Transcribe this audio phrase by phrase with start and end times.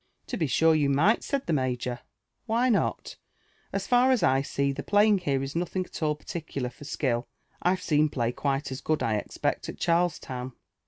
[0.29, 1.99] "To be sure you might," said the major;
[2.47, 3.17] why not?
[3.71, 7.27] As far as I aee, the play here is nothing at all particular for skill:
[7.61, 10.53] I've seen play quite as good, I expect, at Charlestown.